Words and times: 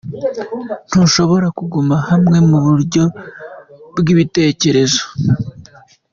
Ntushobora 0.89 1.47
kuguma 1.57 1.95
hamwe 2.09 2.37
mu 2.49 2.57
buryo 2.65 3.03
bw’ibitekerezo. 3.97 5.03